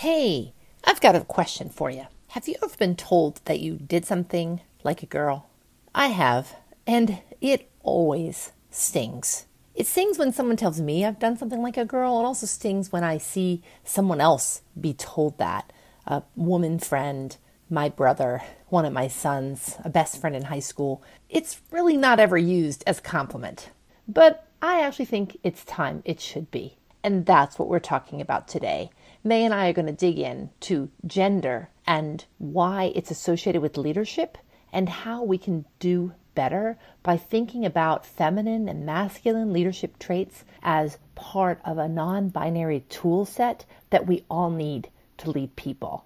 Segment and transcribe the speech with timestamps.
[0.00, 0.52] Hey,
[0.84, 2.04] I've got a question for you.
[2.28, 5.48] Have you ever been told that you did something like a girl?
[5.94, 6.54] I have,
[6.86, 9.46] and it always stings.
[9.74, 12.20] It stings when someone tells me I've done something like a girl.
[12.20, 15.72] It also stings when I see someone else be told that
[16.06, 17.34] a woman friend,
[17.70, 21.02] my brother, one of my sons, a best friend in high school.
[21.30, 23.70] It's really not ever used as a compliment.
[24.06, 26.76] But I actually think it's time it should be.
[27.02, 28.90] And that's what we're talking about today.
[29.26, 33.76] Mei and I are going to dig in to gender and why it's associated with
[33.76, 34.38] leadership
[34.72, 40.98] and how we can do better by thinking about feminine and masculine leadership traits as
[41.16, 46.04] part of a non binary tool set that we all need to lead people.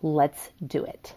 [0.00, 1.16] Let's do it.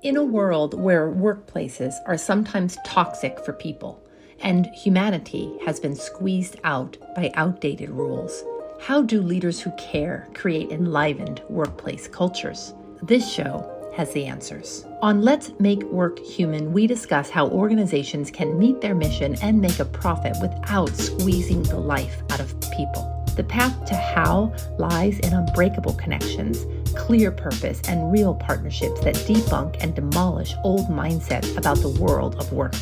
[0.00, 4.03] In a world where workplaces are sometimes toxic for people,
[4.44, 8.44] and humanity has been squeezed out by outdated rules.
[8.80, 12.74] How do leaders who care create enlivened workplace cultures?
[13.02, 14.84] This show has the answers.
[15.02, 19.78] On Let's Make Work Human, we discuss how organizations can meet their mission and make
[19.78, 23.10] a profit without squeezing the life out of people.
[23.36, 29.76] The path to how lies in unbreakable connections, clear purpose, and real partnerships that debunk
[29.80, 32.74] and demolish old mindsets about the world of work.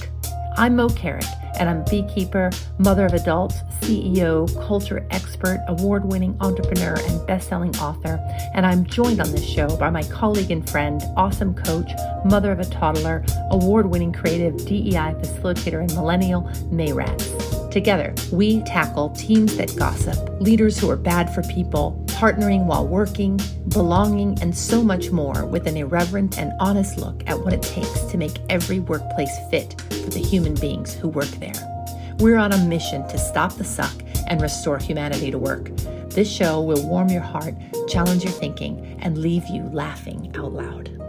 [0.57, 1.25] I'm Moe Carrick,
[1.59, 7.75] and I'm beekeeper, mother of adults, CEO, culture expert, award winning entrepreneur, and best selling
[7.77, 8.21] author.
[8.55, 11.91] And I'm joined on this show by my colleague and friend, awesome coach,
[12.25, 17.62] mother of a toddler, award winning creative DEI facilitator, and millennial Mayrats.
[17.73, 23.41] Together, we tackle teams that gossip, leaders who are bad for people, partnering while working,
[23.69, 28.03] belonging, and so much more with an irreverent and honest look at what it takes
[28.03, 31.55] to make every workplace fit for the human beings who work there.
[32.19, 33.95] We're on a mission to stop the suck
[34.29, 35.75] and restore humanity to work.
[36.11, 37.55] This show will warm your heart,
[37.89, 41.02] challenge your thinking, and leave you laughing out loud.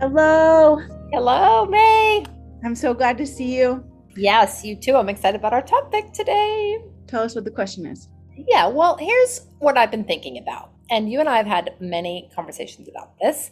[0.00, 0.80] Hello.
[1.12, 2.24] Hello, Mei.
[2.64, 3.84] I'm so glad to see you.
[4.16, 4.96] Yes, you too.
[4.96, 6.78] I'm excited about our topic today.
[7.06, 8.08] Tell us what the question is.
[8.48, 10.70] Yeah, well, here's what I've been thinking about.
[10.90, 13.50] And you and I have had many conversations about this.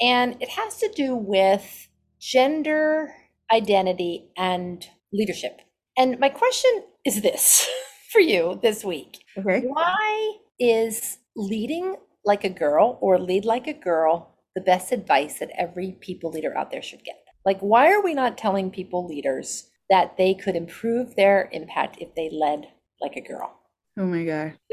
[0.00, 1.88] And it has to do with
[2.20, 3.12] gender
[3.52, 5.60] identity and leadership.
[5.98, 7.68] And my question is this
[8.12, 9.24] for you this week.
[9.36, 9.62] Okay.
[9.62, 15.50] Why is leading like a girl or lead like a girl the best advice that
[15.56, 17.22] every people leader out there should get.
[17.44, 22.14] Like, why are we not telling people leaders that they could improve their impact if
[22.14, 22.68] they led
[23.00, 23.56] like a girl?
[23.98, 24.54] Oh my God.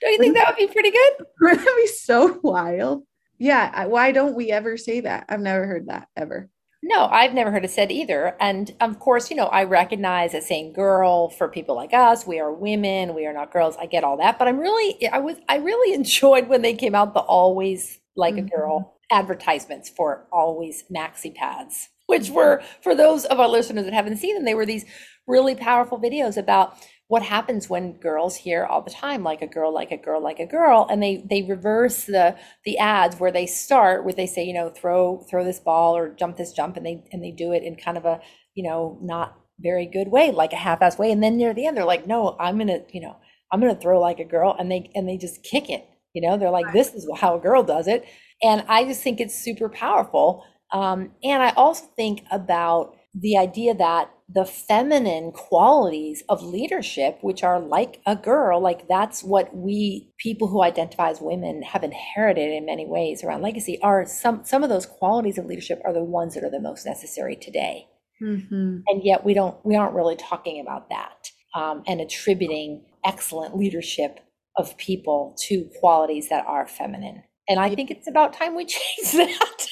[0.00, 1.12] don't you think that would be pretty good?
[1.18, 3.02] That Wouldn't that be so wild?
[3.38, 3.86] Yeah.
[3.86, 5.26] Why don't we ever say that?
[5.28, 6.48] I've never heard that ever.
[6.82, 8.36] No, I've never heard it said either.
[8.38, 12.38] And of course, you know, I recognize that saying girl for people like us, we
[12.38, 13.76] are women, we are not girls.
[13.76, 14.38] I get all that.
[14.38, 18.34] But I'm really, I was, I really enjoyed when they came out the always like
[18.34, 18.46] mm-hmm.
[18.46, 23.94] a girl advertisements for always maxi pads which were for those of our listeners that
[23.94, 24.84] haven't seen them they were these
[25.26, 26.76] really powerful videos about
[27.08, 30.40] what happens when girls hear all the time like a girl like a girl like
[30.40, 34.44] a girl and they they reverse the the ads where they start where they say
[34.44, 37.52] you know throw throw this ball or jump this jump and they and they do
[37.52, 38.20] it in kind of a
[38.54, 41.76] you know not very good way like a half-ass way and then near the end
[41.76, 43.16] they're like no i'm gonna you know
[43.52, 46.38] i'm gonna throw like a girl and they and they just kick it you know,
[46.38, 48.06] they're like, this is how a girl does it.
[48.42, 50.44] And I just think it's super powerful.
[50.72, 57.44] Um, and I also think about the idea that the feminine qualities of leadership, which
[57.44, 62.50] are like a girl, like that's what we people who identify as women have inherited
[62.50, 66.02] in many ways around legacy, are some some of those qualities of leadership are the
[66.02, 67.86] ones that are the most necessary today.
[68.22, 68.78] Mm-hmm.
[68.86, 74.20] And yet we don't we aren't really talking about that um, and attributing excellent leadership
[74.58, 77.22] of people to qualities that are feminine.
[77.48, 79.68] And I think it's about time we change that.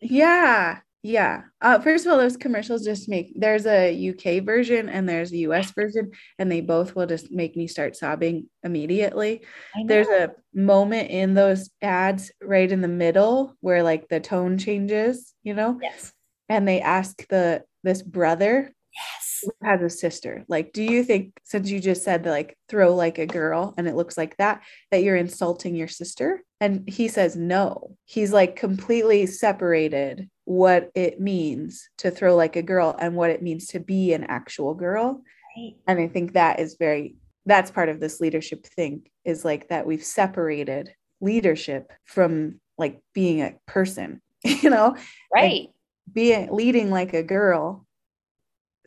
[0.00, 0.78] yeah.
[1.02, 1.42] Yeah.
[1.60, 5.38] Uh, first of all, those commercials just make there's a UK version and there's a
[5.38, 9.42] US version, and they both will just make me start sobbing immediately.
[9.86, 15.34] There's a moment in those ads right in the middle where like the tone changes,
[15.44, 15.78] you know?
[15.80, 16.12] Yes.
[16.48, 18.72] And they ask the this brother
[19.62, 20.44] has a sister.
[20.48, 23.96] Like, do you think, since you just said like throw like a girl and it
[23.96, 26.42] looks like that, that you're insulting your sister?
[26.60, 27.96] And he says no.
[28.04, 33.42] He's like completely separated what it means to throw like a girl and what it
[33.42, 35.22] means to be an actual girl.
[35.56, 35.74] Right.
[35.86, 39.86] And I think that is very, that's part of this leadership thing is like that
[39.86, 44.96] we've separated leadership from like being a person, you know?
[45.32, 45.62] Right.
[45.62, 45.70] Like
[46.12, 47.84] being leading like a girl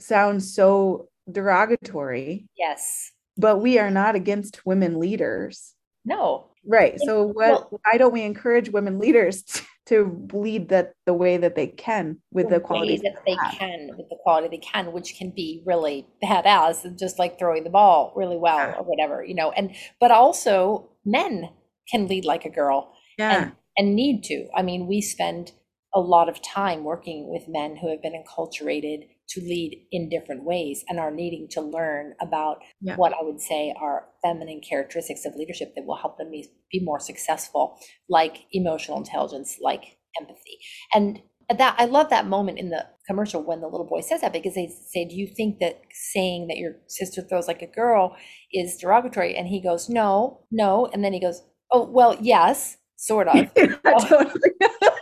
[0.01, 2.47] sounds so derogatory.
[2.57, 3.11] Yes.
[3.37, 5.75] But we are not against women leaders.
[6.05, 6.47] No.
[6.65, 6.99] Right.
[6.99, 9.43] So what well, why don't we encourage women leaders
[9.87, 13.53] to lead that the way that they can with the, the quality that they have.
[13.53, 17.63] can with the quality they can, which can be really badass and just like throwing
[17.63, 18.75] the ball really well yeah.
[18.75, 19.51] or whatever, you know.
[19.51, 21.49] And but also men
[21.89, 22.93] can lead like a girl.
[23.17, 23.43] Yeah.
[23.43, 24.47] And, and need to.
[24.55, 25.53] I mean, we spend
[25.93, 30.43] a lot of time working with men who have been enculturated to lead in different
[30.43, 32.95] ways and are needing to learn about yeah.
[32.95, 36.83] what I would say are feminine characteristics of leadership that will help them be, be
[36.83, 37.77] more successful,
[38.09, 40.59] like emotional intelligence, like empathy.
[40.93, 41.21] And
[41.57, 44.55] that I love that moment in the commercial when the little boy says that because
[44.55, 48.15] they say, Do you think that saying that your sister throws like a girl
[48.53, 49.35] is derogatory?
[49.35, 50.87] And he goes, No, no.
[50.93, 53.35] And then he goes, Oh, well, yes, sort of.
[53.55, 53.75] yeah,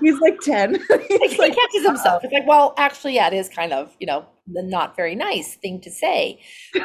[0.00, 0.74] he's like 10.
[1.08, 2.24] he's he like, catches himself.
[2.24, 5.56] It's like, well, actually, yeah, it is kind of, you know, the not very nice
[5.56, 6.40] thing to say.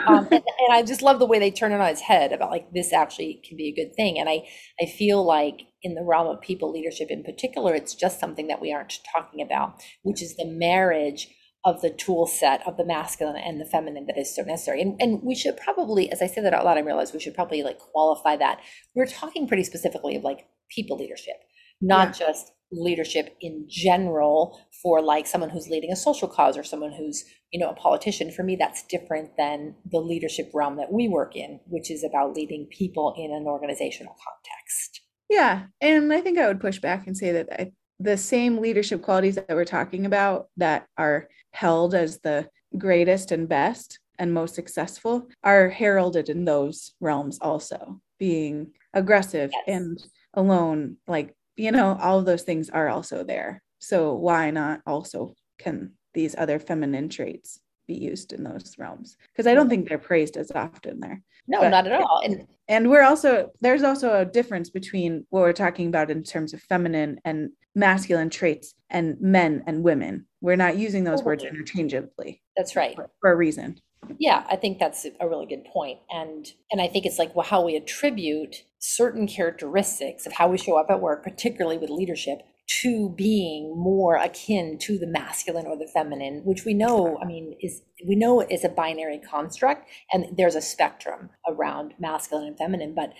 [0.08, 2.50] Um, and, and, I just love the way they turn it on its head about
[2.50, 4.20] like this actually can be a good thing.
[4.20, 4.48] And I,
[4.82, 8.62] I feel like in the realm of people leadership in particular, it's just something that
[8.62, 11.28] we aren't talking about, which is the marriage
[11.64, 14.82] of the tool set of the masculine and the feminine that is so necessary.
[14.82, 17.36] And, and we should probably, as I say that out loud, I realize we should
[17.36, 18.60] probably like qualify that.
[18.96, 21.36] We're talking pretty specifically of like people leadership
[21.82, 22.28] not yeah.
[22.28, 27.26] just leadership in general for like someone who's leading a social cause or someone who's
[27.52, 31.36] you know a politician for me that's different than the leadership realm that we work
[31.36, 36.48] in which is about leading people in an organizational context yeah and i think i
[36.48, 40.48] would push back and say that I, the same leadership qualities that we're talking about
[40.58, 42.48] that are held as the
[42.78, 49.64] greatest and best and most successful are heralded in those realms also being aggressive yes.
[49.68, 50.04] and
[50.34, 53.62] alone like you know, all of those things are also there.
[53.80, 59.18] So why not also can these other feminine traits be used in those realms?
[59.32, 61.22] Because I don't think they're praised as often there.
[61.48, 62.22] No, but, not at all.
[62.24, 66.54] And and we're also there's also a difference between what we're talking about in terms
[66.54, 70.28] of feminine and masculine traits and men and women.
[70.42, 72.42] We're not using those words interchangeably.
[72.56, 72.96] That's right.
[72.96, 73.80] For, for a reason.
[74.20, 76.00] Yeah, I think that's a really good point.
[76.10, 80.58] And and I think it's like well, how we attribute certain characteristics of how we
[80.58, 82.40] show up at work, particularly with leadership,
[82.82, 87.56] to being more akin to the masculine or the feminine, which we know, I mean,
[87.62, 92.94] is we know is a binary construct, and there's a spectrum around masculine and feminine,
[92.96, 93.14] but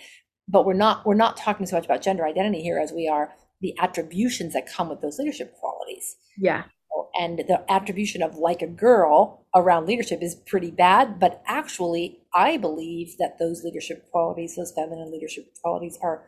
[0.48, 3.32] but we're not we're not talking so much about gender identity here as we are
[3.60, 6.16] the attributions that come with those leadership qualities.
[6.36, 6.64] Yeah
[7.18, 12.56] and the attribution of like a girl around leadership is pretty bad but actually i
[12.56, 16.24] believe that those leadership qualities those feminine leadership qualities are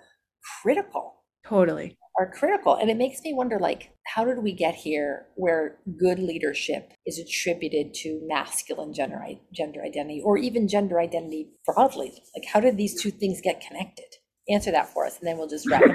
[0.63, 1.23] critical.
[1.47, 1.97] Totally.
[2.19, 6.21] Are critical and it makes me wonder like how did we get here where good
[6.21, 9.21] leadership is attributed to masculine gender
[9.53, 12.13] gender identity or even gender identity broadly?
[12.37, 14.07] Like how did these two things get connected?
[14.49, 15.83] Answer that for us and then we'll just wrap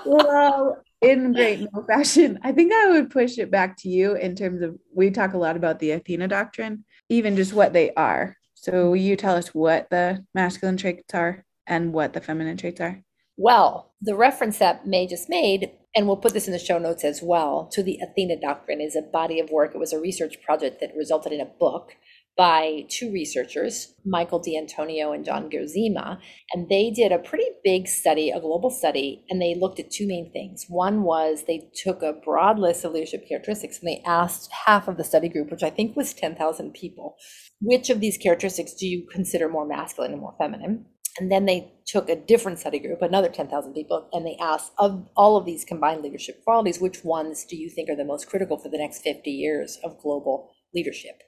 [0.06, 4.36] well in great Moe fashion, I think I would push it back to you in
[4.36, 8.36] terms of we talk a lot about the Athena doctrine, even just what they are.
[8.54, 13.02] So you tell us what the masculine traits are and what the feminine traits are?
[13.36, 17.02] Well, the reference that Mei just made, and we'll put this in the show notes
[17.02, 19.74] as well, to the Athena doctrine is a body of work.
[19.74, 21.96] It was a research project that resulted in a book
[22.36, 26.18] by two researchers, Michael D'Antonio and John Gerzema,
[26.52, 30.06] and they did a pretty big study, a global study, and they looked at two
[30.06, 30.64] main things.
[30.68, 34.96] One was they took a broad list of leadership characteristics and they asked half of
[34.96, 37.16] the study group, which I think was 10,000 people,
[37.60, 40.86] which of these characteristics do you consider more masculine and more feminine?
[41.18, 45.06] And then they took a different study group, another 10,000 people, and they asked of
[45.14, 48.56] all of these combined leadership qualities, which ones do you think are the most critical
[48.56, 51.20] for the next 50 years of global leadership?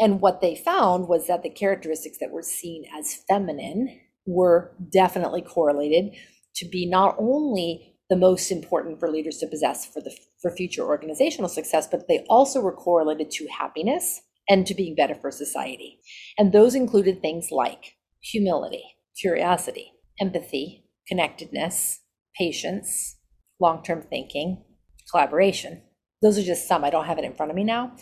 [0.00, 5.42] And what they found was that the characteristics that were seen as feminine were definitely
[5.42, 6.14] correlated
[6.56, 10.84] to be not only the most important for leaders to possess for the for future
[10.84, 16.00] organizational success, but they also were correlated to happiness and to being better for society.
[16.36, 18.82] And those included things like humility,
[19.20, 22.00] curiosity, empathy, connectedness,
[22.36, 23.16] patience,
[23.60, 24.64] long-term thinking,
[25.10, 25.82] collaboration.
[26.22, 26.84] Those are just some.
[26.84, 27.92] I don't have it in front of me now.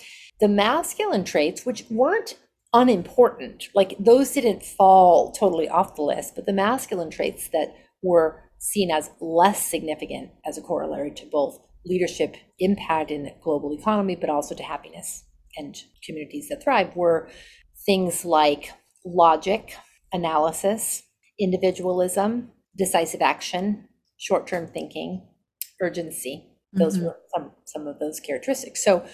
[0.40, 2.36] The masculine traits, which weren't
[2.72, 8.42] unimportant, like those didn't fall totally off the list, but the masculine traits that were
[8.58, 14.16] seen as less significant as a corollary to both leadership impact in the global economy,
[14.16, 15.24] but also to happiness
[15.56, 17.28] and communities that thrive were
[17.86, 18.72] things like
[19.04, 19.74] logic,
[20.12, 21.02] analysis,
[21.38, 25.26] individualism, decisive action, short term thinking,
[25.80, 26.47] urgency.
[26.72, 27.06] Those mm-hmm.
[27.06, 28.84] were some, some of those characteristics.
[28.84, 29.06] So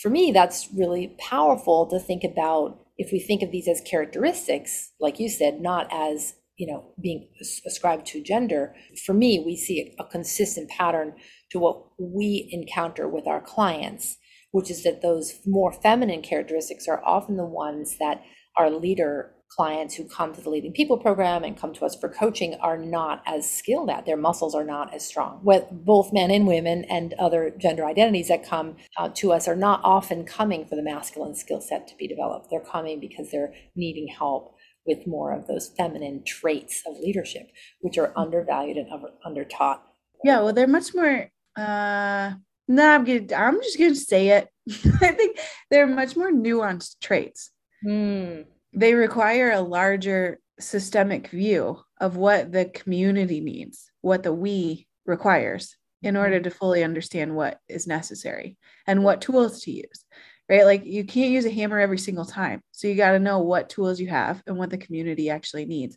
[0.00, 4.92] for me, that's really powerful to think about if we think of these as characteristics,
[5.00, 7.28] like you said, not as you know being
[7.66, 11.12] ascribed to gender for me we see a, a, consistent pattern
[11.50, 14.16] to what we encounter with our clients
[14.52, 18.22] which is that those more feminine characteristics are often the ones that
[18.56, 22.08] our leader clients who come to the leading people program and come to us for
[22.08, 25.40] coaching are not as skilled at their muscles are not as strong.
[25.42, 29.56] With both men and women and other gender identities that come uh, to us are
[29.56, 32.48] not often coming for the masculine skill set to be developed.
[32.50, 34.54] They're coming because they're needing help
[34.86, 37.50] with more of those feminine traits of leadership
[37.80, 38.86] which are undervalued and
[39.24, 39.84] under taught
[40.22, 42.32] yeah well they're much more uh
[42.68, 44.48] no i'm gonna i'm just gonna say it.
[45.02, 45.38] I think
[45.70, 47.50] they're much more nuanced traits.
[47.84, 54.86] Mm they require a larger systemic view of what the community needs, what the we
[55.06, 56.22] requires in mm-hmm.
[56.22, 58.56] order to fully understand what is necessary
[58.86, 60.04] and what tools to use.
[60.48, 60.64] Right?
[60.64, 62.60] Like you can't use a hammer every single time.
[62.70, 65.96] So you got to know what tools you have and what the community actually needs.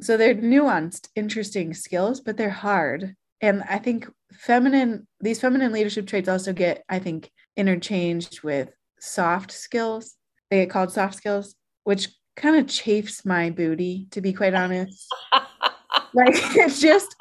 [0.00, 3.14] So they're nuanced, interesting skills, but they're hard.
[3.40, 9.52] And I think feminine, these feminine leadership traits also get, I think, interchanged with soft
[9.52, 10.16] skills.
[10.50, 11.54] They get called soft skills
[11.84, 15.06] which kind of chafes my booty, to be quite honest.
[16.14, 17.14] like it's just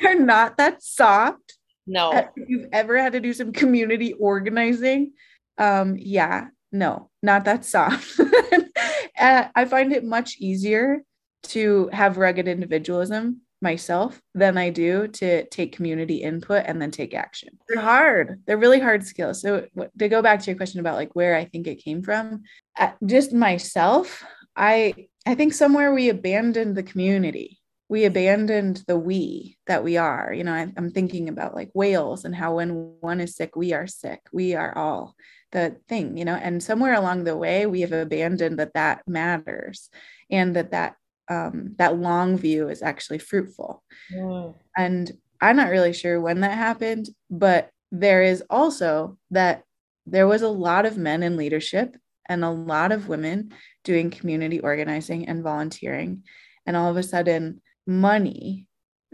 [0.00, 1.54] they're not that soft.
[1.86, 2.12] No.
[2.12, 5.12] If you've ever had to do some community organizing,
[5.56, 8.20] um, yeah, no, not that soft.
[9.18, 11.02] I find it much easier
[11.44, 17.14] to have rugged individualism myself than I do to take community input and then take
[17.14, 17.58] action.
[17.68, 18.42] They're hard.
[18.46, 19.40] They're really hard skills.
[19.42, 19.66] So
[19.98, 22.42] to go back to your question about like where I think it came from,
[22.76, 24.24] uh, just myself,
[24.56, 27.58] I I think somewhere we abandoned the community.
[27.88, 30.32] We abandoned the we that we are.
[30.32, 33.72] You know, I, I'm thinking about like whales and how when one is sick, we
[33.72, 34.20] are sick.
[34.32, 35.14] We are all
[35.52, 39.88] the thing, you know, and somewhere along the way, we have abandoned that that matters
[40.30, 40.96] and that that
[41.28, 43.82] um, that long view is actually fruitful.
[44.12, 44.54] Mm.
[44.76, 49.62] And I'm not really sure when that happened, but there is also that
[50.06, 51.96] there was a lot of men in leadership
[52.28, 53.52] and a lot of women
[53.84, 56.22] doing community organizing and volunteering.
[56.66, 58.66] And all of a sudden, money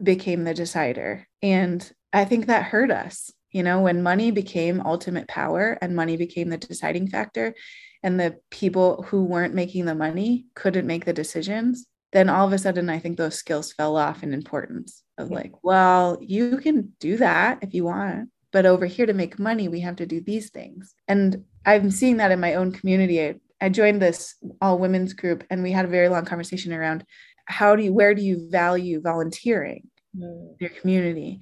[0.02, 1.26] became the decider.
[1.42, 3.30] And I think that hurt us.
[3.50, 7.54] You know, when money became ultimate power and money became the deciding factor,
[8.02, 12.52] and the people who weren't making the money couldn't make the decisions, then all of
[12.52, 16.92] a sudden I think those skills fell off in importance of like, well, you can
[17.00, 20.20] do that if you want, but over here to make money, we have to do
[20.20, 20.94] these things.
[21.08, 23.20] And I'm seeing that in my own community.
[23.20, 27.04] I, I joined this all women's group and we had a very long conversation around
[27.46, 30.54] how do you, where do you value volunteering mm.
[30.60, 31.40] your community?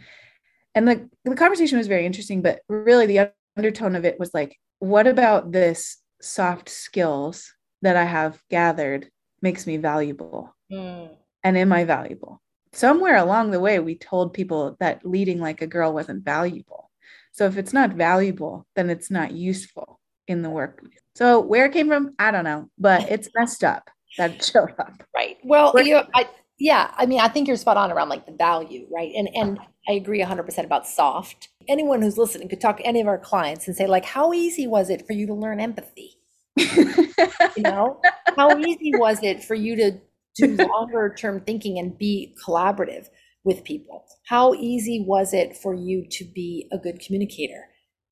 [0.75, 4.59] And the, the conversation was very interesting, but really the undertone of it was like,
[4.79, 7.53] what about this soft skills
[7.83, 9.11] that I have gathered
[9.43, 10.55] makes me valuable?
[10.73, 11.11] Mm.
[11.45, 12.41] And am I valuable?
[12.73, 16.91] Somewhere along the way, we told people that leading like a girl wasn't valuable.
[17.33, 20.99] So if it's not valuable, then it's not useful in the workplace.
[21.15, 24.75] So where it came from, I don't know, but it's messed up that it showed
[24.79, 25.03] up.
[25.15, 25.39] Right.
[25.45, 28.33] Well, you know, I, yeah, I mean, I think you're spot on around like the
[28.33, 29.13] value, right?
[29.17, 31.49] And and I agree 100% about soft.
[31.69, 34.67] Anyone who's listening could talk to any of our clients and say like, how easy
[34.67, 36.19] was it for you to learn empathy?
[36.57, 38.01] you know,
[38.37, 40.01] how easy was it for you to
[40.37, 43.07] do longer term thinking and be collaborative
[43.45, 44.05] with people?
[44.27, 47.67] How easy was it for you to be a good communicator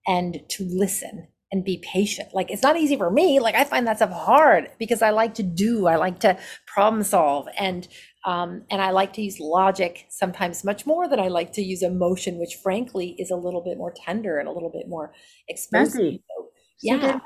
[0.07, 2.29] and to listen and be patient?
[2.33, 3.41] Like, it's not easy for me.
[3.41, 7.03] Like, I find that stuff hard because I like to do, I like to problem
[7.03, 7.87] solve, and
[8.27, 11.83] um, and I like to use logic sometimes much more than I like to use
[11.83, 15.15] emotion, which frankly is a little bit more tender and a little bit more
[15.49, 16.03] expensive.
[16.29, 16.49] So,
[16.83, 17.19] yeah.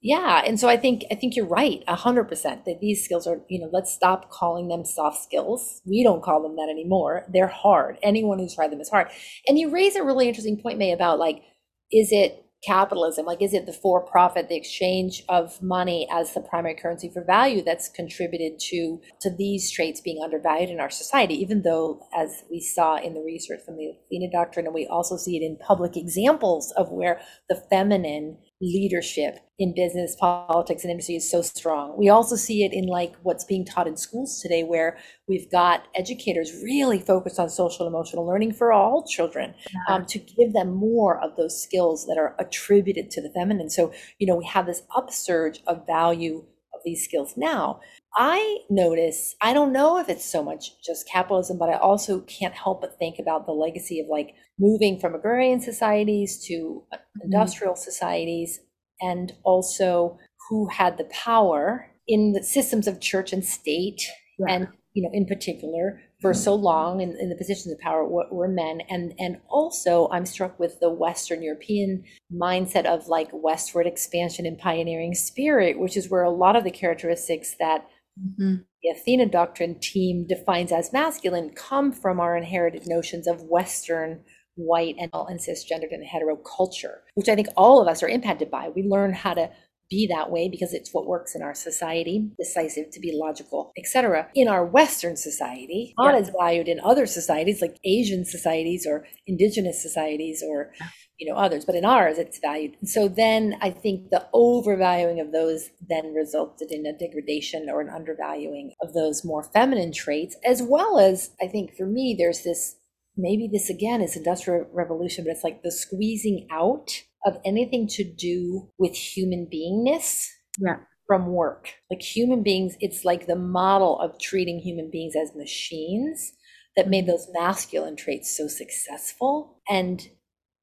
[0.00, 2.64] Yeah, and so I think I think you're right, a hundred percent.
[2.66, 5.82] That these skills are, you know, let's stop calling them soft skills.
[5.84, 7.24] We don't call them that anymore.
[7.32, 7.98] They're hard.
[8.02, 9.08] Anyone who's tried them is hard.
[9.48, 11.42] And you raise a really interesting point, Mei, about like,
[11.90, 13.24] is it capitalism?
[13.26, 17.24] Like, is it the for profit, the exchange of money as the primary currency for
[17.24, 21.34] value that's contributed to to these traits being undervalued in our society?
[21.34, 25.16] Even though, as we saw in the research from the Athena Doctrine, and we also
[25.16, 31.16] see it in public examples of where the feminine leadership in business, politics, and industry
[31.16, 31.96] is so strong.
[31.96, 34.98] We also see it in like what's being taught in schools today, where
[35.28, 39.54] we've got educators really focused on social emotional learning for all children
[39.88, 43.70] um, to give them more of those skills that are attributed to the feminine.
[43.70, 47.80] So, you know, we have this upsurge of value of these skills now.
[48.16, 52.54] I notice, I don't know if it's so much just capitalism, but I also can't
[52.54, 57.20] help but think about the legacy of like moving from agrarian societies to uh, mm-hmm.
[57.24, 58.60] industrial societies
[59.00, 64.02] and also who had the power in the systems of church and state
[64.38, 64.54] yeah.
[64.54, 68.26] and you know in particular for so long in, in the positions of power were,
[68.32, 73.86] were, men and and also i'm struck with the western european mindset of like westward
[73.86, 77.86] expansion and pioneering spirit which is where a lot of the characteristics that
[78.20, 78.56] mm-hmm.
[78.82, 84.22] the athena doctrine team defines as masculine come from our inherited notions of western
[84.56, 88.50] white and, and cisgendered and hetero culture which i think all of us are impacted
[88.50, 89.50] by we learn how to
[89.90, 94.28] be that way because it's what works in our society decisive to be logical etc
[94.34, 96.20] in our western society not yeah.
[96.20, 100.72] as valued in other societies like asian societies or indigenous societies or
[101.18, 105.32] you know others but in ours it's valued so then i think the overvaluing of
[105.32, 110.62] those then resulted in a degradation or an undervaluing of those more feminine traits as
[110.62, 112.76] well as i think for me there's this
[113.16, 118.04] maybe this again is industrial revolution but it's like the squeezing out of anything to
[118.04, 120.76] do with human beingness yeah.
[121.06, 121.74] from work.
[121.90, 126.32] Like human beings, it's like the model of treating human beings as machines
[126.76, 129.60] that made those masculine traits so successful.
[129.68, 130.08] And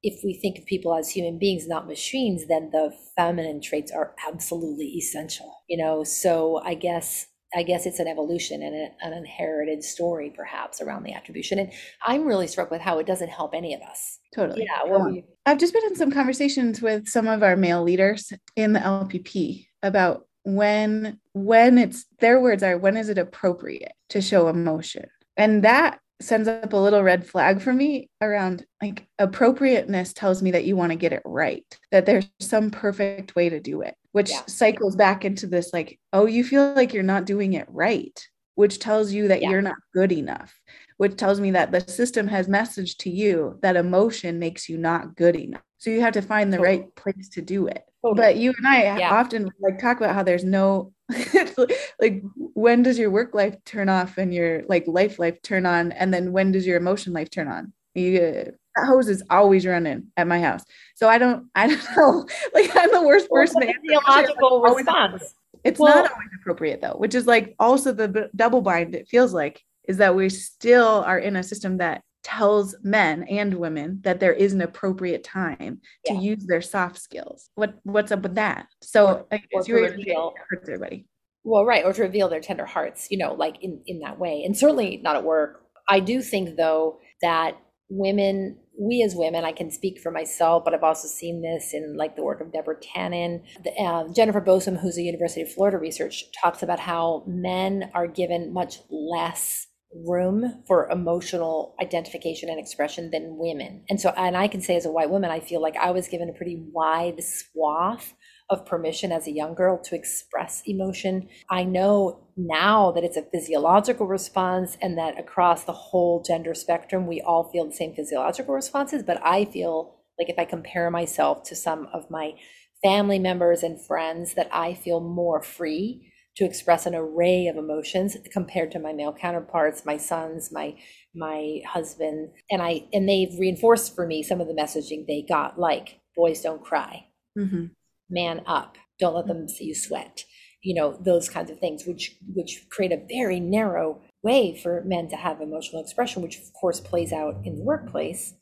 [0.06, 4.14] if we think of people as human beings, not machines, then the feminine traits are
[4.26, 5.62] absolutely essential.
[5.68, 10.80] You know, so I guess I guess it's an evolution and an inherited story, perhaps,
[10.80, 11.58] around the attribution.
[11.58, 11.72] And
[12.04, 14.18] I'm really struck with how it doesn't help any of us.
[14.34, 14.64] Totally.
[14.64, 14.90] Yeah.
[14.90, 18.72] Well, you- I've just been in some conversations with some of our male leaders in
[18.72, 24.46] the LPP about when when it's their words are when is it appropriate to show
[24.46, 30.42] emotion and that sends up a little red flag for me around like appropriateness tells
[30.42, 33.82] me that you want to get it right that there's some perfect way to do
[33.82, 34.40] it which yeah.
[34.46, 38.78] cycles back into this like oh you feel like you're not doing it right which
[38.78, 39.50] tells you that yeah.
[39.50, 40.58] you're not good enough
[40.96, 45.14] which tells me that the system has messaged to you that emotion makes you not
[45.16, 46.78] good enough so you have to find the totally.
[46.78, 48.26] right place to do it totally.
[48.26, 49.14] but you and i yeah.
[49.14, 50.92] often like talk about how there's no
[52.00, 52.22] like
[52.54, 55.92] when does your work life turn off and your like life life turn on?
[55.92, 57.72] And then when does your emotion life turn on?
[57.94, 60.64] You that hose is always running at my house.
[60.94, 62.26] So i don't i don't know.
[62.54, 65.34] Like i'm the worst person well, theological response?
[65.64, 69.08] it's well, not always appropriate though which is like also the b- double bind it
[69.08, 74.00] feels like is that we still are in a system that tells men and women
[74.02, 77.50] that there is an appropriate time to use their soft skills.
[77.54, 78.66] What what's up with that?
[78.82, 81.06] So or, or to reveal, hurts everybody.
[81.44, 84.42] Well, right, or to reveal their tender hearts, you know, like in in that way,
[84.44, 85.62] and certainly not at work.
[85.88, 87.56] I do think though that
[87.88, 91.96] women we as women i can speak for myself but i've also seen this in
[91.96, 95.78] like the work of deborah tannen the, uh, jennifer bosson who's a university of florida
[95.78, 103.10] research talks about how men are given much less room for emotional identification and expression
[103.10, 103.84] than women.
[103.88, 106.08] And so, and I can say as a white woman, I feel like I was
[106.08, 108.14] given a pretty wide swath
[108.48, 111.28] of permission as a young girl to express emotion.
[111.50, 117.06] I know now that it's a physiological response and that across the whole gender spectrum,
[117.06, 119.02] we all feel the same physiological responses.
[119.02, 122.34] But I feel like if I compare myself to some of my
[122.82, 128.16] family members and friends, that I feel more free to express an array of emotions
[128.32, 130.76] compared to my male counterparts, my sons, my
[131.14, 135.58] my husband, and I and they've reinforced for me some of the messaging they got,
[135.58, 137.66] like boys don't cry, mm-hmm.
[138.10, 140.24] man up, don't let them see you sweat,
[140.62, 145.08] you know those kinds of things, which which create a very narrow way for men
[145.08, 148.34] to have emotional expression, which of course plays out in the workplace.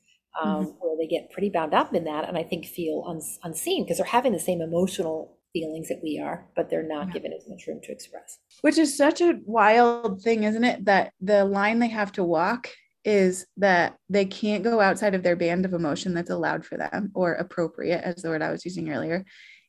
[0.43, 0.71] Um, mm-hmm.
[0.81, 3.99] Where they get pretty bound up in that, and I think feel un- unseen because
[3.99, 7.67] they're having the same emotional feelings that we are, but they're not given as much
[7.67, 8.39] room to express.
[8.61, 10.85] Which is such a wild thing, isn't it?
[10.85, 12.69] That the line they have to walk
[13.05, 17.13] is that they can't go outside of their band of emotion that's allowed for them
[17.15, 19.25] or appropriate, as the word I was using earlier.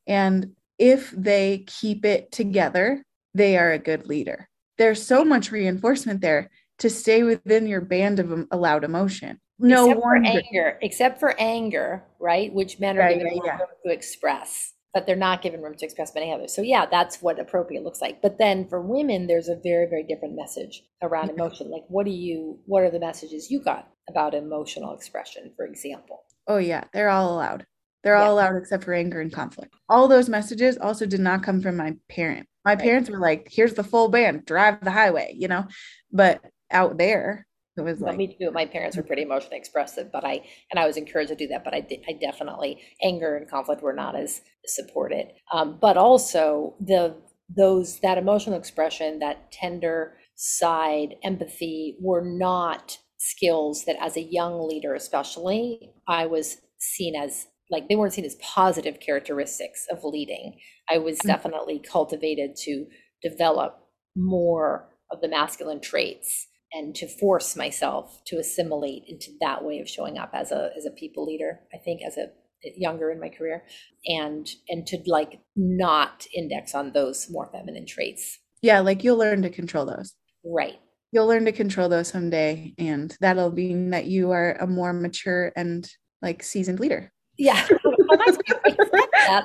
[0.08, 4.50] And if they keep it together, they are a good leader.
[4.78, 9.40] There's so much reinforcement there to stay within your band of allowed emotion.
[9.58, 10.32] No except wonder.
[10.32, 12.54] for anger, except for anger, right?
[12.54, 13.60] Which men are right, given yeah.
[13.86, 16.56] to express but they're not given room to express many others.
[16.56, 18.22] So yeah, that's what appropriate looks like.
[18.22, 21.70] But then for women, there's a very, very different message around emotion.
[21.70, 26.24] Like what do you what are the messages you got about emotional expression, for example?
[26.48, 27.66] Oh yeah, they're all allowed.
[28.04, 29.74] They're all allowed except for anger and conflict.
[29.90, 32.48] All those messages also did not come from my parent.
[32.64, 35.68] My parents were like, here's the full band, drive the highway, you know.
[36.12, 36.40] But
[36.72, 38.52] out there, it was like me too.
[38.52, 41.64] My parents were pretty emotionally expressive, but I and I was encouraged to do that.
[41.64, 45.28] But I, I definitely anger and conflict were not as supported.
[45.52, 47.16] Um, but also the
[47.56, 54.68] those that emotional expression, that tender side, empathy were not skills that as a young
[54.68, 60.60] leader especially I was seen as like they weren't seen as positive characteristics of leading.
[60.90, 61.30] I was mm-hmm.
[61.30, 62.86] definitely cultivated to
[63.22, 63.80] develop
[64.16, 69.90] more of the masculine traits and to force myself to assimilate into that way of
[69.90, 72.28] showing up as a as a people leader i think as a
[72.76, 73.64] younger in my career
[74.06, 78.40] and and to like not index on those more feminine traits.
[78.62, 80.16] Yeah like you'll learn to control those.
[80.44, 80.80] Right.
[81.12, 85.52] You'll learn to control those someday and that'll mean that you are a more mature
[85.56, 85.90] and
[86.22, 87.12] like seasoned leader.
[87.38, 87.68] Yeah.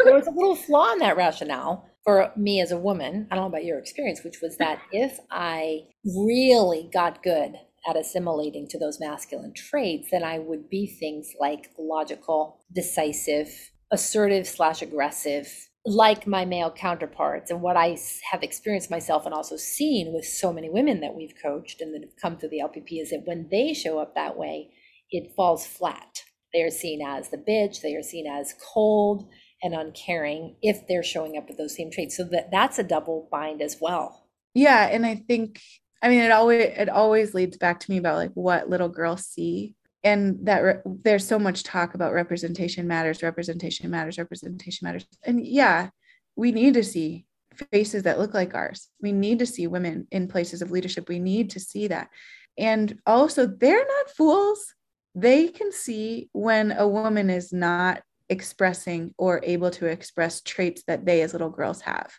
[0.05, 3.45] There was a little flaw in that rationale for me as a woman, I don't
[3.45, 7.55] know about your experience, which was that if I really got good
[7.89, 14.47] at assimilating to those masculine traits, then I would be things like logical, decisive, assertive
[14.47, 17.51] slash aggressive, like my male counterparts.
[17.51, 17.99] And what I
[18.31, 22.03] have experienced myself and also seen with so many women that we've coached and that
[22.03, 24.71] have come through the LPP is that when they show up that way,
[25.11, 26.23] it falls flat.
[26.53, 29.29] They are seen as the bitch, they are seen as cold,
[29.63, 32.17] and uncaring if they're showing up with those same traits.
[32.17, 34.27] So that that's a double bind as well.
[34.55, 35.61] Yeah, and I think
[36.03, 39.27] I mean it always it always leads back to me about like what little girls
[39.27, 45.07] see and that re- there's so much talk about representation matters, representation matters, representation matters.
[45.25, 45.91] And yeah,
[46.37, 47.27] we need to see
[47.73, 48.89] faces that look like ours.
[49.03, 51.09] We need to see women in places of leadership.
[51.09, 52.09] We need to see that.
[52.57, 54.75] And also, they're not fools.
[55.15, 61.05] They can see when a woman is not expressing or able to express traits that
[61.05, 62.11] they as little girls have.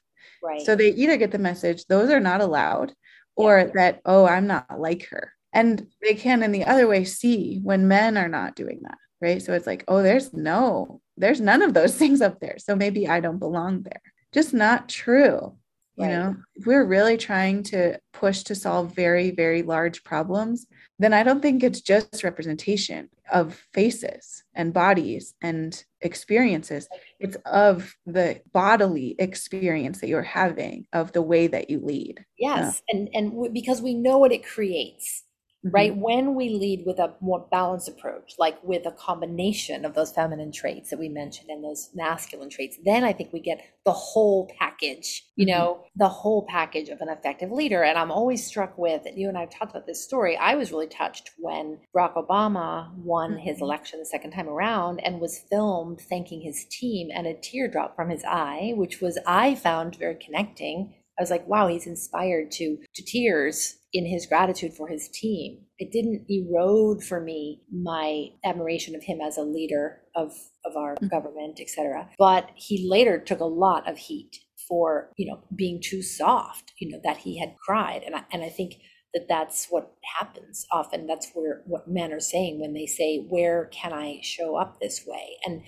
[0.43, 0.61] Right.
[0.61, 2.93] So they either get the message, those are not allowed,
[3.35, 3.71] or yeah.
[3.75, 5.33] that, oh, I'm not like her.
[5.53, 8.97] And they can, in the other way, see when men are not doing that.
[9.19, 9.41] Right.
[9.41, 12.57] So it's like, oh, there's no, there's none of those things up there.
[12.59, 14.01] So maybe I don't belong there.
[14.31, 15.57] Just not true.
[16.01, 16.13] You right.
[16.13, 20.65] know, if we're really trying to push to solve very, very large problems,
[20.97, 26.87] then I don't think it's just representation of faces and bodies and experiences.
[27.19, 32.25] It's of the bodily experience that you're having of the way that you lead.
[32.39, 35.23] Yes, and and w- because we know what it creates
[35.65, 35.75] mm-hmm.
[35.75, 35.95] right?
[35.95, 40.51] When we lead with a more balanced approach, like with a combination of those feminine
[40.51, 44.51] traits that we mentioned and those masculine traits, then I think we get the whole
[44.59, 45.57] package, you mm-hmm.
[45.57, 47.83] know, the whole package of an effective leader.
[47.83, 50.37] And I'm always struck with, and you and I have talked about this story.
[50.37, 53.39] I was really touched when Barack Obama won mm-hmm.
[53.39, 57.95] his election the second time around and was filmed thanking his team and a teardrop
[57.95, 60.93] from his eye, which was, I found very connecting.
[61.21, 65.59] I was like, wow, he's inspired to to tears in his gratitude for his team.
[65.77, 70.33] It didn't erode for me my admiration of him as a leader of,
[70.65, 71.09] of our mm-hmm.
[71.09, 72.09] government, etc.
[72.17, 76.89] But he later took a lot of heat for, you know, being too soft, you
[76.89, 78.01] know, that he had cried.
[78.03, 78.75] And I, and I think
[79.13, 81.05] that that's what happens often.
[81.05, 85.03] That's where what men are saying when they say, where can I show up this
[85.05, 85.37] way?
[85.45, 85.61] And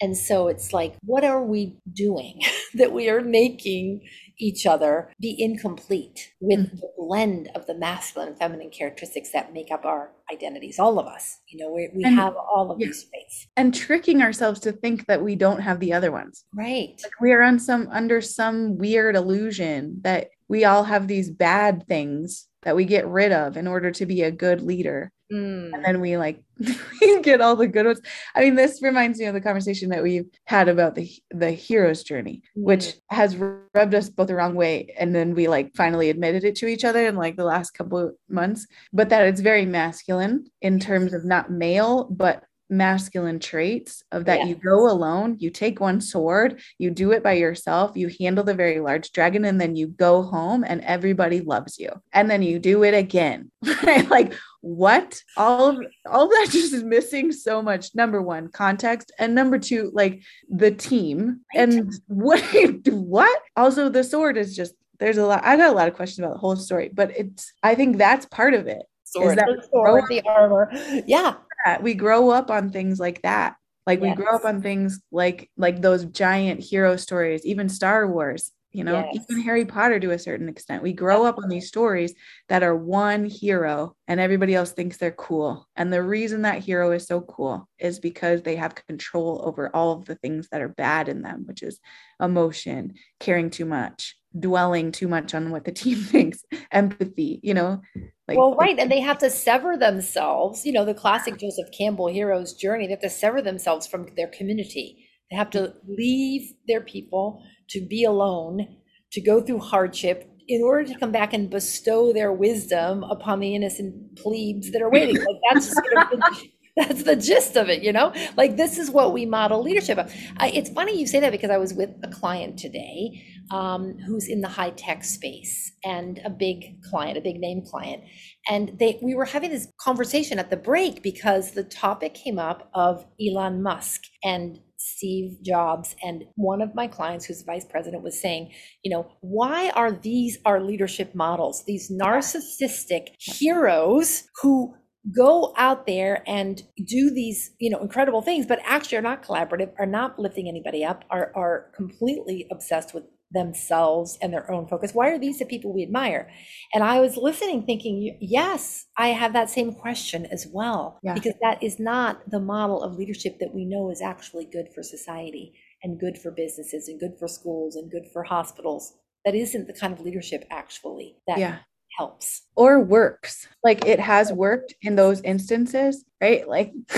[0.00, 2.40] and so it's like, what are we doing
[2.74, 4.02] that we are making
[4.38, 6.76] each other be incomplete with mm-hmm.
[6.76, 11.06] the blend of the masculine and feminine characteristics that make up our identities, all of
[11.06, 11.38] us?
[11.48, 12.86] You know, we, we and, have all of yeah.
[12.88, 13.46] these traits.
[13.56, 16.44] And tricking ourselves to think that we don't have the other ones.
[16.54, 16.98] Right.
[17.02, 21.86] Like we are on some under some weird illusion that we all have these bad
[21.86, 25.10] things that we get rid of in order to be a good leader.
[25.32, 25.72] Mm.
[25.72, 26.42] And then we like
[27.00, 28.00] we get all the good ones.
[28.34, 32.02] I mean, this reminds me of the conversation that we've had about the the hero's
[32.02, 32.64] journey, mm.
[32.64, 34.94] which has rubbed us both the wrong way.
[34.98, 38.12] And then we like finally admitted it to each other in like the last couple
[38.28, 44.24] months, but that it's very masculine in terms of not male, but masculine traits of
[44.24, 44.46] that yeah.
[44.46, 48.54] you go alone, you take one sword, you do it by yourself, you handle the
[48.54, 51.90] very large dragon, and then you go home and everybody loves you.
[52.12, 53.50] And then you do it again.
[53.82, 54.08] Right?
[54.08, 54.32] Like
[54.64, 55.22] what?
[55.36, 57.94] All of all of that just is missing so much.
[57.94, 59.12] Number one, context.
[59.18, 61.40] And number two, like the team.
[61.54, 62.42] And what
[62.86, 63.42] what?
[63.56, 65.44] Also, the sword is just there's a lot.
[65.44, 68.24] I got a lot of questions about the whole story, but it's I think that's
[68.26, 68.84] part of it.
[69.04, 70.70] Sword, that the sword, the armor.
[71.06, 71.34] Yeah.
[71.80, 73.56] We grow up on things like that.
[73.86, 74.16] Like yes.
[74.16, 78.82] we grow up on things like like those giant hero stories, even Star Wars, you
[78.82, 79.24] know, yes.
[79.30, 80.82] even Harry Potter to a certain extent.
[80.82, 82.12] We grow up on these stories
[82.48, 85.68] that are one hero and everybody else thinks they're cool.
[85.76, 89.92] And the reason that hero is so cool is because they have control over all
[89.92, 91.78] of the things that are bad in them, which is
[92.20, 97.80] emotion, caring too much, dwelling too much on what the team thinks, empathy, you know,
[98.26, 98.76] like, well, right.
[98.76, 102.86] And they have to sever themselves, you know, the classic Joseph Campbell hero's journey.
[102.86, 105.06] They have to sever themselves from their community.
[105.30, 108.66] They have to leave their people to be alone,
[109.12, 113.54] to go through hardship in order to come back and bestow their wisdom upon the
[113.54, 115.16] innocent plebes that are waiting.
[115.16, 118.12] Like that's sort of the, that's the gist of it, you know.
[118.36, 119.96] Like this is what we model leadership.
[119.96, 120.12] Of.
[120.36, 124.28] I, it's funny you say that because I was with a client today um, who's
[124.28, 128.02] in the high tech space and a big client, a big name client,
[128.48, 132.68] and they we were having this conversation at the break because the topic came up
[132.74, 138.20] of Elon Musk and Steve Jobs and one of my clients who's vice president was
[138.20, 144.74] saying, you know, why are these our leadership models, these narcissistic heroes who
[145.14, 149.72] go out there and do these, you know, incredible things, but actually are not collaborative,
[149.78, 154.94] are not lifting anybody up, are are completely obsessed with themselves and their own focus.
[154.94, 156.30] Why are these the people we admire?
[156.72, 161.14] And I was listening thinking, yes, I have that same question as well, yeah.
[161.14, 164.82] because that is not the model of leadership that we know is actually good for
[164.82, 168.94] society and good for businesses and good for schools and good for hospitals.
[169.24, 171.58] That isn't the kind of leadership actually that yeah.
[171.98, 173.48] helps or works.
[173.64, 176.46] Like it has worked in those instances, right?
[176.46, 176.72] Like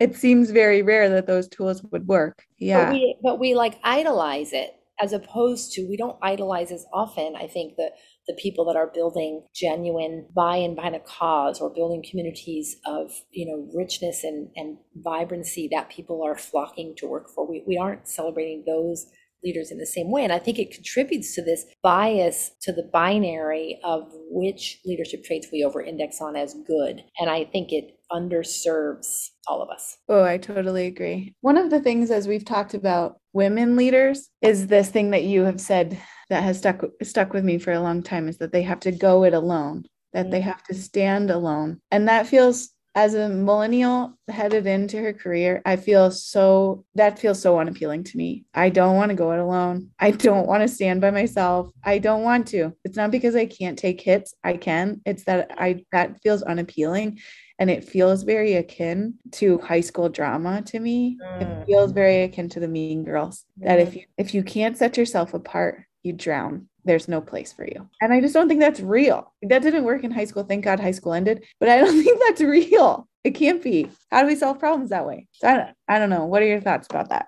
[0.00, 2.44] it seems very rare that those tools would work.
[2.58, 2.86] Yeah.
[2.86, 7.34] But we, but we like idolize it as opposed to we don't idolize as often
[7.36, 7.90] i think the
[8.26, 13.46] the people that are building genuine buy-in behind a cause or building communities of you
[13.46, 17.48] know richness and and vibrancy that people are flocking to work for.
[17.48, 19.06] We, we aren't celebrating those
[19.44, 22.88] leaders in the same way and i think it contributes to this bias to the
[22.92, 27.98] binary of which leadership traits we over index on as good and i think it
[28.10, 29.96] underserves all of us.
[30.08, 31.34] Oh, I totally agree.
[31.40, 35.42] One of the things as we've talked about women leaders is this thing that you
[35.42, 35.98] have said
[36.30, 38.92] that has stuck stuck with me for a long time is that they have to
[38.92, 40.44] go it alone, that they mm.
[40.44, 41.80] have to stand alone.
[41.90, 47.40] And that feels as a millennial headed into her career, I feel so that feels
[47.40, 48.44] so unappealing to me.
[48.54, 49.90] I don't want to go it alone.
[49.98, 51.70] I don't want to stand by myself.
[51.84, 52.72] I don't want to.
[52.84, 54.34] It's not because I can't take hits.
[54.42, 55.00] I can.
[55.06, 57.20] It's that I that feels unappealing
[57.58, 61.18] and it feels very akin to high school drama to me.
[61.22, 61.42] Mm.
[61.42, 63.44] It feels very akin to the Mean Girls.
[63.60, 63.66] Mm.
[63.66, 66.68] That if you if you can't set yourself apart, you drown.
[66.88, 67.88] There's no place for you.
[68.00, 69.32] And I just don't think that's real.
[69.42, 70.42] That didn't work in high school.
[70.42, 71.44] Thank God high school ended.
[71.60, 73.06] But I don't think that's real.
[73.24, 73.90] It can't be.
[74.10, 75.28] How do we solve problems that way?
[75.34, 76.24] So I don't, I don't know.
[76.24, 77.26] What are your thoughts about that?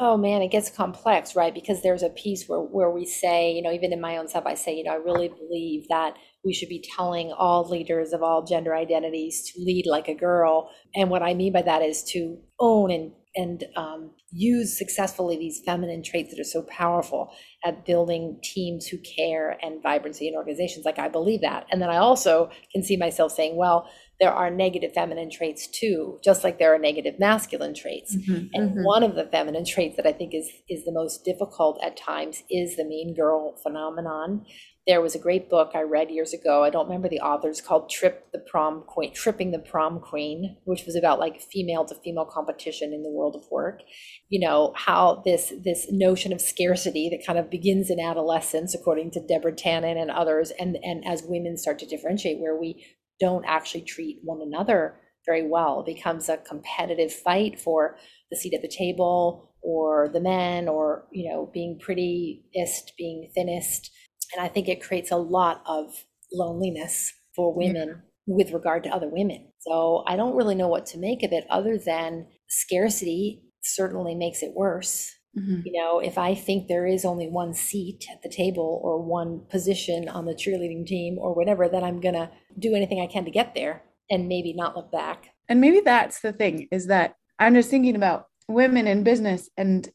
[0.00, 1.52] oh man, it gets complex, right?
[1.52, 4.44] Because there's a piece where where we say, you know, even in my own stuff,
[4.46, 8.22] I say, you know, I really believe that we should be telling all leaders of
[8.22, 10.70] all gender identities to lead like a girl.
[10.94, 15.62] And what I mean by that is to own and and um, use successfully these
[15.64, 17.32] feminine traits that are so powerful
[17.64, 20.84] at building teams who care and vibrancy in organizations.
[20.84, 23.88] Like I believe that, and then I also can see myself saying, well
[24.20, 28.16] there are negative feminine traits too, just like there are negative masculine traits.
[28.16, 28.84] Mm-hmm, and mm-hmm.
[28.84, 32.42] one of the feminine traits that I think is is the most difficult at times
[32.50, 34.44] is the mean girl phenomenon.
[34.88, 36.64] There was a great book I read years ago.
[36.64, 40.86] I don't remember the authors called Trip the Prom Queen, Tripping the Prom Queen, which
[40.86, 43.82] was about like female to female competition in the world of work.
[44.30, 49.10] You know, how this this notion of scarcity that kind of begins in adolescence, according
[49.10, 52.86] to Deborah Tannen and others, and and as women start to differentiate, where we
[53.20, 55.80] don't actually treat one another very well.
[55.80, 57.98] It becomes a competitive fight for
[58.30, 63.90] the seat at the table or the men or, you know, being prettiest, being thinnest.
[64.34, 67.94] And I think it creates a lot of loneliness for women yeah.
[68.26, 69.52] with regard to other women.
[69.60, 74.42] So I don't really know what to make of it other than scarcity certainly makes
[74.42, 75.14] it worse.
[75.38, 75.60] Mm-hmm.
[75.64, 79.42] You know, if I think there is only one seat at the table or one
[79.50, 83.24] position on the cheerleading team or whatever, then I'm going to do anything I can
[83.24, 85.28] to get there and maybe not look back.
[85.48, 89.88] And maybe that's the thing is that I'm just thinking about women in business and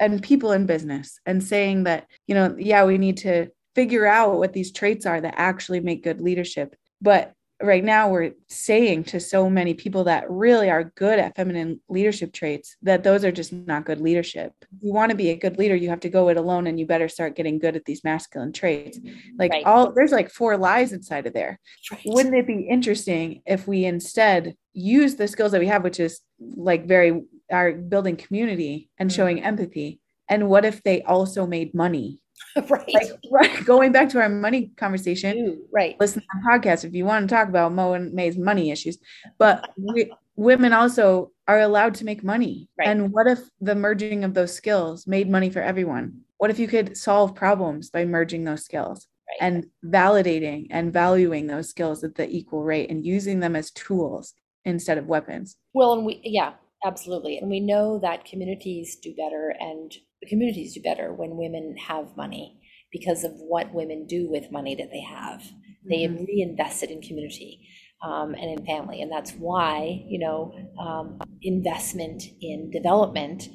[0.00, 3.48] and people in business and saying that, you know, yeah, we need to
[3.78, 6.74] figure out what these traits are that actually make good leadership.
[7.00, 11.80] But right now we're saying to so many people that really are good at feminine
[11.88, 14.52] leadership traits that those are just not good leadership.
[14.62, 16.80] If you want to be a good leader, you have to go it alone and
[16.80, 18.98] you better start getting good at these masculine traits.
[19.38, 19.64] Like right.
[19.64, 21.60] all there's like four lies inside of there.
[21.92, 22.02] Right.
[22.04, 26.20] Wouldn't it be interesting if we instead use the skills that we have, which is
[26.40, 29.16] like very are building community and mm-hmm.
[29.16, 30.00] showing empathy?
[30.28, 32.20] And what if they also made money
[32.68, 32.94] right.
[32.94, 33.64] Like, right.
[33.64, 35.96] Going back to our money conversation, Ooh, right.
[36.00, 38.98] Listen to the podcast if you want to talk about Moe and Mei's money issues.
[39.38, 42.68] But we, women also are allowed to make money.
[42.78, 42.88] Right.
[42.88, 46.20] And what if the merging of those skills made money for everyone?
[46.38, 49.06] What if you could solve problems by merging those skills?
[49.28, 49.46] Right.
[49.46, 54.34] And validating and valuing those skills at the equal rate and using them as tools
[54.64, 55.56] instead of weapons.
[55.74, 56.52] Well, and we, yeah,
[56.84, 57.38] absolutely.
[57.38, 59.92] And we know that communities do better and
[60.28, 62.60] communities do better when women have money
[62.92, 65.42] because of what women do with money that they have.
[65.88, 67.66] They reinvest it in community
[68.02, 69.00] um, and in family.
[69.00, 73.48] And that's why, you know, um, investment in development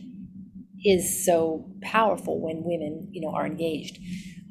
[0.84, 4.00] is so powerful when women, you know, are engaged.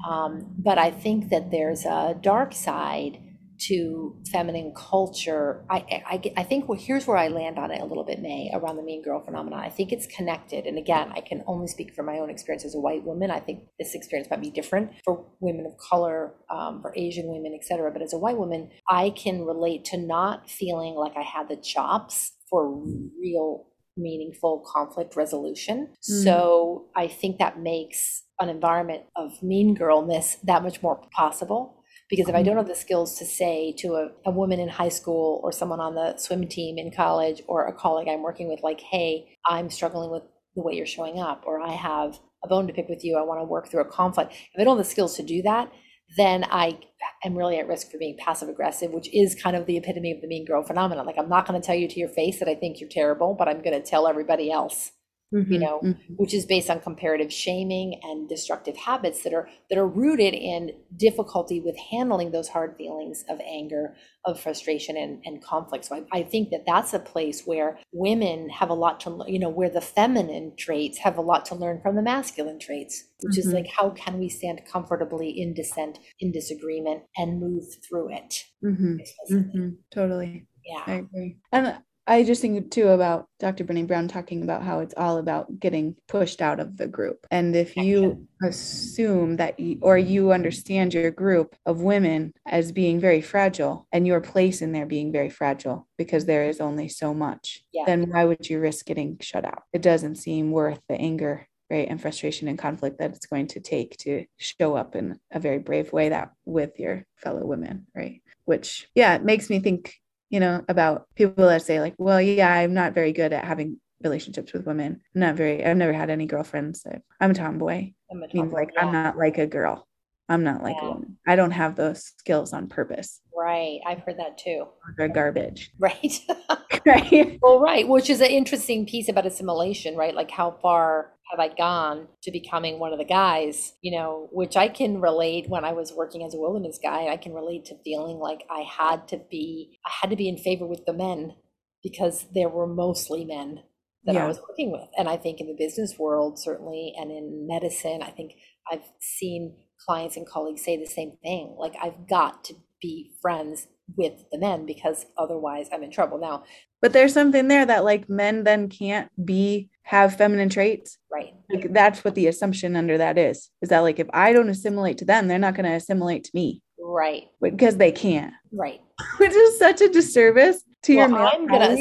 [0.08, 3.18] Um, but I think that there's a dark side
[3.60, 5.64] to feminine culture.
[5.70, 8.50] I, I, I think well, here's where I land on it a little bit, Mei,
[8.52, 9.60] around the mean girl phenomenon.
[9.60, 10.66] I think it's connected.
[10.66, 13.30] And again, I can only speak from my own experience as a white woman.
[13.30, 17.56] I think this experience might be different for women of color, um, for Asian women,
[17.58, 17.90] etc.
[17.92, 21.56] But as a white woman, I can relate to not feeling like I had the
[21.56, 22.82] chops for
[23.20, 25.88] real meaningful conflict resolution.
[26.10, 26.24] Mm.
[26.24, 31.81] So I think that makes an environment of mean girlness that much more possible
[32.12, 32.58] because if I don't mm-hmm.
[32.58, 35.94] have the skills to say to a, a woman in high school or someone on
[35.94, 40.10] the swim team in college or a colleague I'm working with, like, hey, I'm struggling
[40.10, 40.22] with
[40.54, 43.22] the way you're showing up, or I have a bone to pick with you, I
[43.22, 44.34] want to work through a conflict.
[44.34, 45.72] If I don't have the skills to do that,
[46.18, 46.78] then I
[47.24, 50.20] am really at risk for being passive aggressive, which is kind of the epitome of
[50.20, 51.06] the mean girl phenomenon.
[51.06, 53.34] Like, I'm not going to tell you to your face that I think you're terrible,
[53.38, 54.92] but I'm going to tell everybody else
[55.32, 56.14] mm-hmm, you know mm-hmm.
[56.16, 60.72] which is based on comparative shaming and destructive habits that are that are rooted in
[60.96, 66.20] difficulty with handling those hard feelings of anger of frustration and, and conflict so I,
[66.20, 69.70] I think that that's a place where women have a lot to you know where
[69.70, 73.48] the feminine traits have a lot to learn from the masculine traits which mm-hmm.
[73.48, 78.44] is like how can we stand comfortably in dissent in disagreement and move through it
[78.64, 78.96] mm-hmm.
[79.34, 79.68] Mm-hmm.
[79.92, 83.64] totally yeah i agree and I just think too about Dr.
[83.64, 87.26] Brene Brown talking about how it's all about getting pushed out of the group.
[87.30, 92.98] And if you assume that, you, or you understand your group of women as being
[92.98, 97.14] very fragile and your place in there being very fragile because there is only so
[97.14, 97.84] much, yeah.
[97.86, 99.62] then why would you risk getting shut out?
[99.72, 103.60] It doesn't seem worth the anger right and frustration and conflict that it's going to
[103.60, 108.20] take to show up in a very brave way that with your fellow women right
[108.44, 109.94] which yeah it makes me think
[110.32, 113.78] you know, about people that say, like, well, yeah, I'm not very good at having
[114.02, 115.00] relationships with women.
[115.14, 116.82] I'm not very, I've never had any girlfriends.
[116.82, 117.92] So I'm a tomboy.
[118.10, 118.86] I'm a tomboy, means like yeah.
[118.86, 119.86] I'm not like a girl.
[120.30, 120.88] I'm not like yeah.
[120.88, 121.18] a woman.
[121.26, 123.20] I don't have those skills on purpose.
[123.36, 123.80] Right.
[123.86, 124.68] I've heard that too.
[124.96, 125.70] They're garbage.
[125.78, 126.18] Right.
[126.86, 127.38] right.
[127.42, 127.86] Well, right.
[127.86, 130.14] Which is an interesting piece about assimilation, right?
[130.14, 134.54] Like how far have I gone to becoming one of the guys, you know, which
[134.56, 137.06] I can relate when I was working as a wilderness guy.
[137.06, 140.36] I can relate to feeling like I had to be, I had to be in
[140.36, 141.34] favor with the men
[141.82, 143.60] because there were mostly men
[144.04, 144.24] that yeah.
[144.24, 144.88] I was working with.
[144.98, 148.32] And I think in the business world, certainly, and in medicine, I think
[148.70, 151.56] I've seen clients and colleagues say the same thing.
[151.58, 156.18] Like, I've got to be friends with the men because otherwise I'm in trouble.
[156.18, 156.44] Now,
[156.80, 160.98] but there's something there that like men then can't be have feminine traits.
[161.12, 161.34] Right.
[161.50, 163.50] Like that's what the assumption under that is.
[163.60, 166.30] Is that like if I don't assimilate to them, they're not going to assimilate to
[166.34, 166.62] me.
[166.78, 167.28] Right.
[167.40, 168.32] Because they can't.
[168.52, 168.80] Right.
[169.18, 171.78] Which is such a disservice to well, your I'm gonna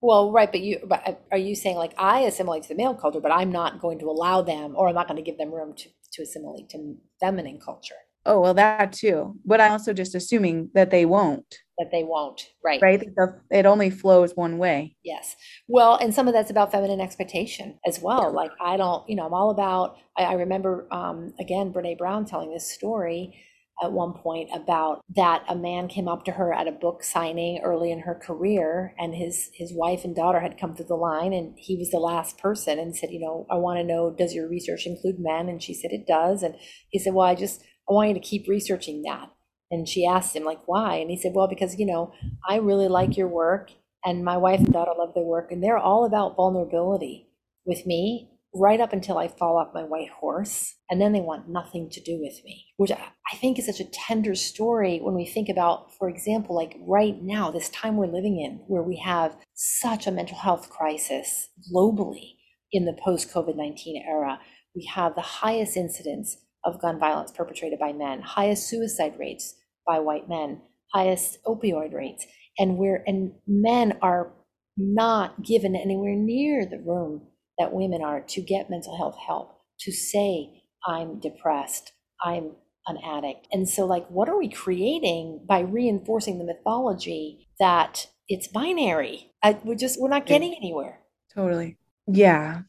[0.00, 2.94] well, right, but you but uh, are you saying like I assimilate to the male
[2.94, 5.50] culture, but I'm not going to allow them or I'm not going to give them
[5.50, 7.94] room to to assimilate to feminine culture.
[8.26, 9.36] Oh, well, that too.
[9.44, 11.58] But I'm also just assuming that they won't.
[11.78, 12.48] That they won't.
[12.64, 12.80] Right.
[12.80, 13.02] Right.
[13.50, 14.96] It only flows one way.
[15.04, 15.36] Yes.
[15.68, 18.32] Well, and some of that's about feminine expectation as well.
[18.32, 22.24] Like, I don't, you know, I'm all about, I, I remember, um, again, Brene Brown
[22.24, 23.34] telling this story
[23.82, 27.60] at one point about that a man came up to her at a book signing
[27.62, 31.32] early in her career and his his wife and daughter had come through the line
[31.32, 34.32] and he was the last person and said you know i want to know does
[34.32, 36.54] your research include men and she said it does and
[36.90, 39.30] he said well i just I want you to keep researching that.
[39.70, 40.96] And she asked him, like, why?
[40.96, 42.12] And he said, well, because, you know,
[42.48, 43.70] I really like your work
[44.04, 47.28] and my wife and daughter love their work and they're all about vulnerability
[47.64, 50.76] with me right up until I fall off my white horse.
[50.88, 53.90] And then they want nothing to do with me, which I think is such a
[53.90, 58.40] tender story when we think about, for example, like right now, this time we're living
[58.40, 62.34] in, where we have such a mental health crisis globally
[62.70, 64.38] in the post COVID 19 era.
[64.74, 69.54] We have the highest incidence of gun violence perpetrated by men, highest suicide rates
[69.86, 70.60] by white men,
[70.92, 72.26] highest opioid rates.
[72.58, 74.32] And we're and men are
[74.76, 79.92] not given anywhere near the room that women are to get mental health help, to
[79.92, 81.92] say, I'm depressed,
[82.22, 82.52] I'm
[82.86, 83.46] an addict.
[83.52, 89.30] And so, like, what are we creating by reinforcing the mythology that it's binary?
[89.42, 91.00] I, we're just, we're not getting anywhere.
[91.34, 91.76] Totally.
[92.06, 92.62] Yeah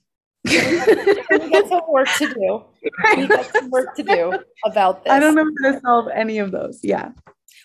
[0.46, 2.64] we got some work to do.
[3.18, 5.12] We got some work to do about this.
[5.12, 6.80] I don't know how to solve any of those.
[6.84, 7.12] Yeah.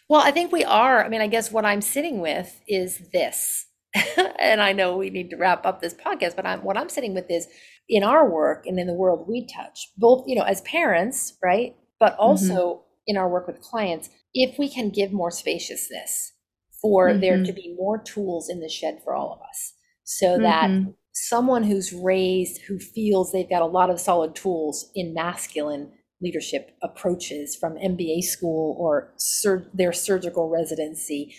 [0.09, 1.05] Well, I think we are.
[1.05, 3.67] I mean, I guess what I'm sitting with is this
[4.39, 7.15] and I know we need to wrap up this podcast, but I'm, what I'm sitting
[7.15, 7.49] with is
[7.89, 11.75] in our work and in the world we touch, both, you know, as parents, right?
[11.99, 12.83] But also mm-hmm.
[13.09, 16.33] in our work with clients, if we can give more spaciousness
[16.81, 17.21] for mm-hmm.
[17.21, 19.75] there to be more tools in the shed for all of us
[20.05, 20.91] so that mm-hmm.
[21.29, 25.93] Someone who's raised who feels they've got a lot of solid tools in masculine
[26.23, 31.35] leadership approaches from MBA school or sur- their surgical residency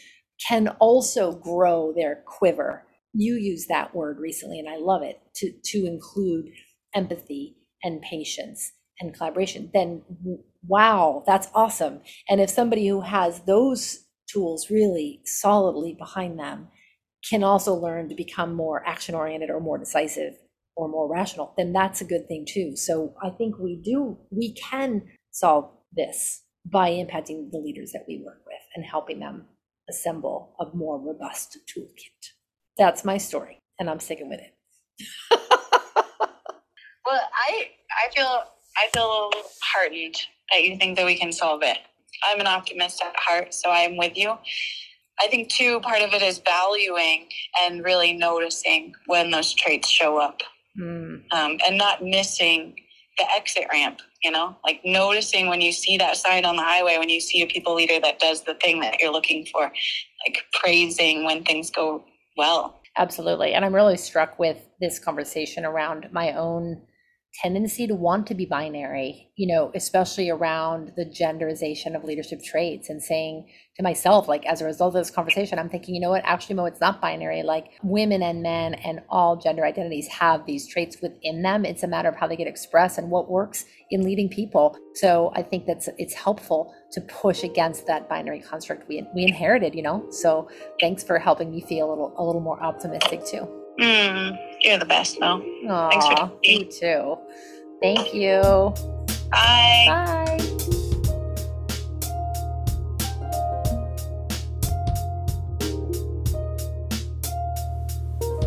[0.48, 2.84] can also grow their quiver.
[3.14, 6.50] You use that word recently, and I love it to, to include
[6.96, 9.70] empathy and patience and collaboration.
[9.74, 10.02] Then,
[10.68, 12.02] wow, that's awesome.
[12.30, 16.70] And if somebody who has those tools really solidly behind them
[17.28, 20.34] can also learn to become more action oriented or more decisive
[20.76, 22.76] or more rational, then that's a good thing too.
[22.76, 28.24] So I think we do, we can solve this by impacting the leaders that we
[28.26, 29.46] work with and helping them
[29.90, 32.32] assemble a more robust toolkit.
[32.78, 34.54] That's my story, and I'm sticking with it.
[37.06, 37.68] well, I
[38.06, 38.44] I feel
[38.78, 40.16] I feel heartened
[40.52, 41.78] that you think that we can solve it.
[42.28, 44.38] I'm an optimist at heart, so I'm with you.
[45.22, 47.28] I think too part of it is valuing
[47.62, 50.42] and really noticing when those traits show up,
[50.80, 51.22] mm.
[51.32, 52.76] um, and not missing
[53.18, 54.56] the exit ramp you know?
[54.64, 57.76] Like noticing when you see that sign on the highway when you see a people
[57.76, 59.72] leader that does the thing that you're looking for
[60.26, 62.04] like praising when things go
[62.38, 62.80] well.
[62.98, 63.54] Absolutely.
[63.54, 66.82] And i'm really struck with this conversation around my own
[67.34, 72.90] tendency to want to be binary, you know, especially around the genderization of leadership traits
[72.90, 76.10] and saying to myself, like, as a result of this conversation, I'm thinking, you know
[76.10, 77.42] what, actually, Moe, it's not binary.
[77.44, 81.64] Like, women and men and all gender identities have these traits within them.
[81.64, 84.78] It's a matter of how they get expressed and what works in leading people.
[84.96, 89.74] So I think that's it's helpful to push against that binary construct we, we inherited,
[89.74, 90.06] you know?
[90.12, 90.50] So
[90.82, 93.48] thanks for helping me feel a little, a little more optimistic too.
[93.82, 95.44] Mm, you're the best, though.
[95.66, 97.18] Aww, Thanks for you too.
[97.82, 98.74] Thank you.
[99.32, 99.86] Bye.
[99.88, 100.38] Bye.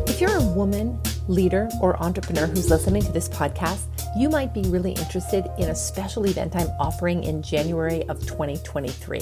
[0.07, 4.63] If you're a woman, leader, or entrepreneur who's listening to this podcast, you might be
[4.63, 9.21] really interested in a special event I'm offering in January of 2023.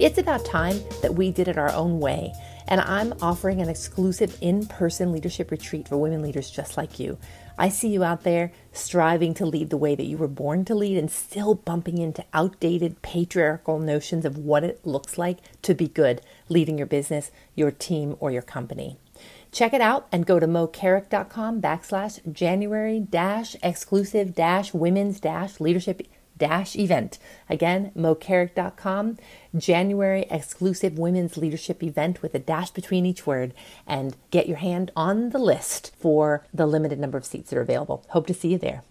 [0.00, 2.32] It's about time that we did it our own way
[2.66, 7.18] and I'm offering an exclusive in person leadership retreat for women leaders just like you.
[7.56, 10.74] I see you out there striving to lead the way that you were born to
[10.74, 15.86] lead and still bumping into outdated patriarchal notions of what it looks like to be
[15.86, 18.98] good leading your business, your team, or your company.
[19.52, 26.02] Check it out and go to moecarrick.com backslash January dash exclusive dash women's dash leadership
[26.38, 27.18] dash event.
[27.48, 29.18] Again, moecarrick.com,
[29.56, 33.54] January exclusive women's leadership event with a dash between each word,
[33.86, 37.62] and get your hand on the list for the limited number of seats that are
[37.62, 38.04] available.
[38.10, 38.82] Hope to see you there.